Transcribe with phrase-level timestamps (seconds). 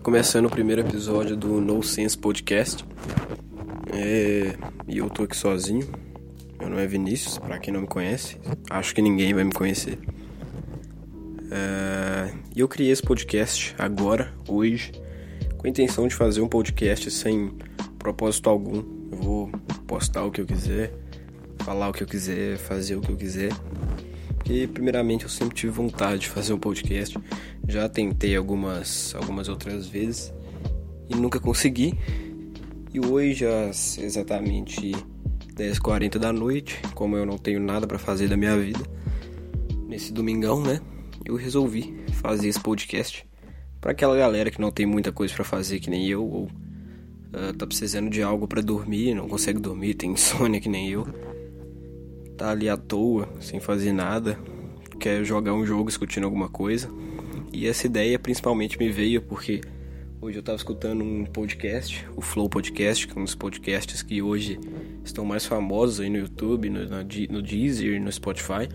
[0.00, 2.86] Tá começando o primeiro episódio do No Sense Podcast.
[3.92, 4.56] É...
[4.88, 5.86] E eu tô aqui sozinho.
[6.58, 8.38] Meu nome é Vinícius, pra quem não me conhece.
[8.70, 9.98] Acho que ninguém vai me conhecer.
[11.50, 12.32] É...
[12.56, 14.90] E eu criei esse podcast agora, hoje,
[15.58, 17.52] com a intenção de fazer um podcast sem
[17.98, 18.82] propósito algum.
[19.12, 19.50] Eu vou
[19.86, 20.94] postar o que eu quiser,
[21.58, 23.52] falar o que eu quiser, fazer o que eu quiser.
[24.50, 27.16] Porque, primeiramente, eu sempre tive vontade de fazer um podcast.
[27.68, 30.34] Já tentei algumas, algumas outras vezes
[31.08, 31.96] e nunca consegui.
[32.92, 34.90] E hoje, às exatamente
[35.54, 38.80] 10h40 da noite, como eu não tenho nada para fazer da minha vida,
[39.86, 40.80] nesse domingão, né?
[41.24, 43.24] Eu resolvi fazer esse podcast
[43.80, 47.56] para aquela galera que não tem muita coisa para fazer, que nem eu, ou uh,
[47.56, 51.06] tá precisando de algo para dormir, não consegue dormir, tem insônia que nem eu
[52.40, 54.38] tá ali à toa, sem fazer nada,
[54.98, 56.90] quer jogar um jogo discutindo alguma coisa.
[57.52, 59.60] E essa ideia principalmente me veio porque
[60.22, 64.22] hoje eu estava escutando um podcast, o Flow Podcast, que é um dos podcasts que
[64.22, 64.58] hoje
[65.04, 68.70] estão mais famosos aí no YouTube, no, no Deezer, no Spotify.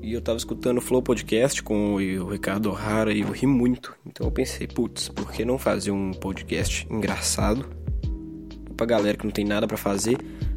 [0.00, 3.94] E eu estava escutando o Flow Podcast com o Ricardo O'Hara e eu ri muito.
[4.06, 7.68] Então eu pensei, putz, por que não fazer um podcast engraçado?
[8.74, 10.16] Pra galera que não tem nada para fazer,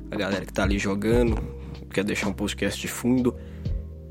[0.09, 1.56] a galera que tá ali jogando,
[1.89, 3.35] quer deixar um podcast de fundo,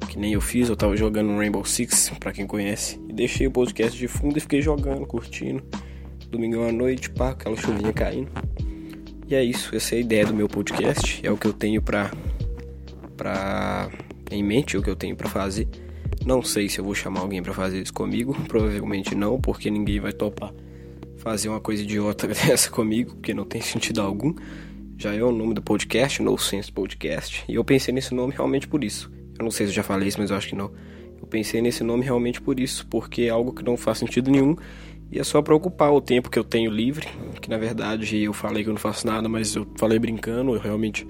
[0.09, 3.47] que nem eu fiz, eu tava jogando um Rainbow Six, para quem conhece, e deixei
[3.47, 5.63] o podcast de fundo e fiquei jogando, curtindo.
[6.31, 8.31] Domingão à noite, pá, aquela chuvinha caindo.
[9.29, 11.83] E é isso, essa é a ideia do meu podcast, é o que eu tenho
[11.83, 12.11] pra,
[13.17, 13.91] pra
[14.31, 15.69] em mente, é o que eu tenho para fazer.
[16.25, 20.01] Não sei se eu vou chamar alguém para fazer isso comigo, provavelmente não, porque ninguém
[20.01, 20.53] vai topar
[21.27, 24.33] fazer uma coisa idiota dessa comigo, porque não tem sentido algum
[24.97, 27.45] já é o nome do podcast, No Sense Podcast.
[27.49, 29.13] E eu pensei nesse nome realmente por isso.
[29.39, 30.71] Eu não sei se eu já falei isso, mas eu acho que não.
[31.21, 34.57] Eu pensei nesse nome realmente por isso, porque é algo que não faz sentido nenhum
[35.11, 37.07] e é só para ocupar o tempo que eu tenho livre,
[37.41, 40.61] que na verdade eu falei que eu não faço nada, mas eu falei brincando, eu
[40.61, 41.07] realmente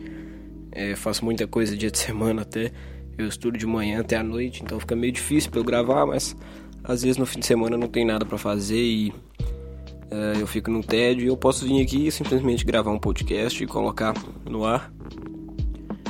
[0.70, 2.72] é, faço muita coisa dia de semana até.
[3.16, 6.36] Eu estudo de manhã até a noite, então fica meio difícil para eu gravar, mas
[6.84, 9.12] às vezes no fim de semana não tem nada para fazer e
[10.40, 13.66] eu fico no tédio e eu posso vir aqui e simplesmente gravar um podcast e
[13.66, 14.14] colocar
[14.48, 14.92] no ar,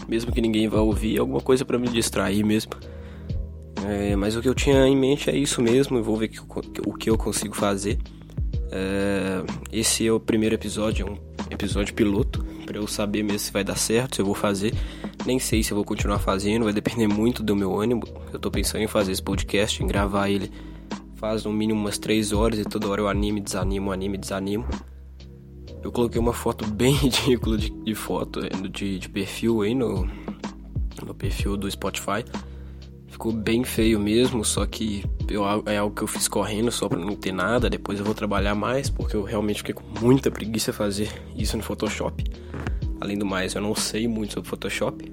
[0.09, 2.73] mesmo que ninguém vá ouvir, alguma coisa para me distrair mesmo.
[3.87, 6.41] É, mas o que eu tinha em mente é isso mesmo, eu vou ver que,
[6.41, 7.99] o que eu consigo fazer.
[8.71, 9.43] É,
[9.73, 11.19] esse é o primeiro episódio, é um
[11.51, 14.75] episódio piloto, para eu saber mesmo se vai dar certo, se eu vou fazer.
[15.25, 18.03] Nem sei se eu vou continuar fazendo, vai depender muito do meu ânimo.
[18.33, 20.51] Eu tô pensando em fazer esse podcast, em gravar ele
[21.17, 24.67] faz no mínimo umas 3 horas e toda hora eu anime, desanimo, anime, desanimo.
[25.83, 30.09] Eu coloquei uma foto bem ridícula de, de foto, é, de, de perfil aí no,
[31.05, 32.25] no perfil do Spotify.
[33.07, 36.99] Ficou bem feio mesmo, só que eu, é algo que eu fiz correndo só pra
[36.99, 37.71] não ter nada.
[37.71, 41.63] Depois eu vou trabalhar mais, porque eu realmente fiquei com muita preguiça fazer isso no
[41.63, 42.25] Photoshop.
[43.01, 45.11] Além do mais, eu não sei muito sobre Photoshop.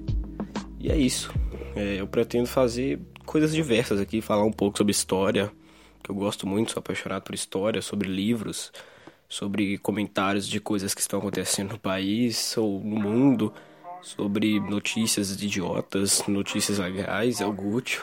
[0.78, 1.32] E é isso.
[1.74, 5.50] É, eu pretendo fazer coisas diversas aqui, falar um pouco sobre história,
[6.04, 8.70] que eu gosto muito, sou apaixonado por história, sobre livros,
[9.26, 13.50] sobre comentários de coisas que estão acontecendo no país ou no mundo,
[14.02, 18.02] sobre notícias idiotas, notícias legais, algo útil.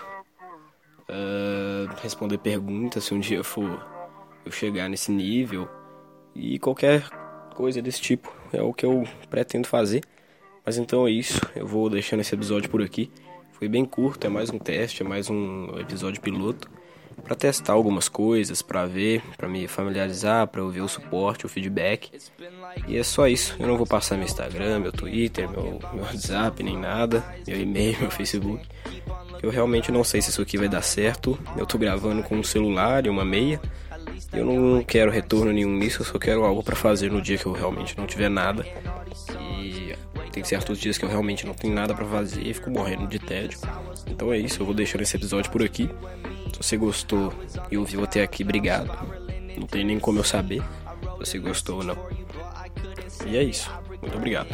[1.04, 3.86] Uh, responder perguntas se um dia for
[4.46, 5.68] eu chegar nesse nível
[6.34, 7.08] e qualquer
[7.54, 10.04] coisa desse tipo é o que eu pretendo fazer.
[10.66, 13.12] Mas então é isso, eu vou deixando esse episódio por aqui.
[13.52, 16.68] Foi bem curto, é mais um teste, é mais um episódio piloto
[17.22, 21.50] para testar algumas coisas, para ver, para me familiarizar, para eu ver o suporte, o
[21.50, 22.12] feedback.
[22.88, 23.56] E é só isso.
[23.60, 27.98] Eu não vou passar meu Instagram, meu Twitter, meu, meu WhatsApp, nem nada, meu e-mail,
[28.02, 28.66] meu Facebook.
[29.42, 31.38] Eu realmente não sei se isso aqui vai dar certo.
[31.58, 33.60] Eu tô gravando com um celular e uma meia.
[34.32, 37.46] Eu não quero retorno nenhum nisso, eu só quero algo para fazer no dia que
[37.46, 38.66] eu realmente não tiver nada.
[39.60, 39.94] E
[40.32, 43.20] tem certos dias que eu realmente não tenho nada para fazer e fico morrendo de
[43.20, 43.60] tédio.
[44.08, 45.90] Então é isso, eu vou deixando esse episódio por aqui.
[46.54, 47.34] Se você gostou
[47.70, 48.90] e ouviu até aqui, obrigado.
[49.58, 50.62] Não tem nem como eu saber
[51.24, 51.98] se você gostou ou não.
[53.26, 53.72] E é isso.
[54.02, 54.50] Muito obrigado.